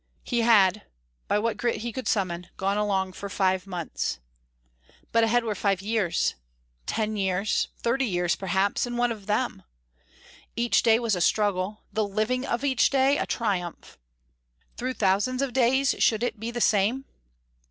[0.23, 0.87] He had,
[1.27, 4.17] by what grit he could summon, gone along for five months.
[5.11, 6.33] But ahead were five years,
[6.87, 9.61] ten years, thirty years, perhaps, and what of them?
[10.55, 13.99] Each day was a struggle; the living of each day a triumph.
[14.75, 17.05] Through thousands of days should it be the same?